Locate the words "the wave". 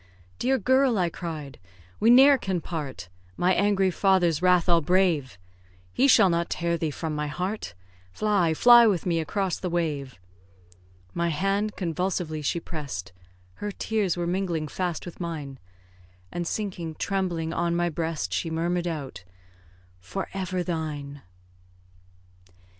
9.59-10.17